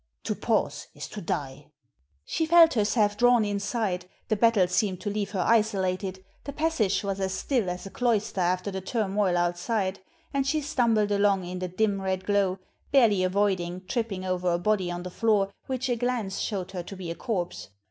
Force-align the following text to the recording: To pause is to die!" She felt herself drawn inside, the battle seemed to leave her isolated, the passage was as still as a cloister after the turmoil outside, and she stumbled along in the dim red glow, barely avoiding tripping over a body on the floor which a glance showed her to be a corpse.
To 0.23 0.33
pause 0.33 0.87
is 0.95 1.07
to 1.09 1.21
die!" 1.21 1.67
She 2.25 2.47
felt 2.47 2.73
herself 2.73 3.15
drawn 3.17 3.45
inside, 3.45 4.07
the 4.29 4.35
battle 4.35 4.65
seemed 4.67 4.99
to 5.01 5.11
leave 5.11 5.29
her 5.29 5.41
isolated, 5.45 6.25
the 6.43 6.53
passage 6.53 7.03
was 7.03 7.19
as 7.19 7.35
still 7.35 7.69
as 7.69 7.85
a 7.85 7.91
cloister 7.91 8.41
after 8.41 8.71
the 8.71 8.81
turmoil 8.81 9.37
outside, 9.37 9.99
and 10.33 10.47
she 10.47 10.59
stumbled 10.59 11.11
along 11.11 11.45
in 11.45 11.59
the 11.59 11.67
dim 11.67 12.01
red 12.01 12.25
glow, 12.25 12.57
barely 12.91 13.23
avoiding 13.23 13.85
tripping 13.85 14.25
over 14.25 14.51
a 14.51 14.57
body 14.57 14.89
on 14.89 15.03
the 15.03 15.11
floor 15.11 15.53
which 15.67 15.87
a 15.87 15.95
glance 15.95 16.39
showed 16.39 16.71
her 16.71 16.81
to 16.81 16.95
be 16.95 17.11
a 17.11 17.15
corpse. 17.15 17.69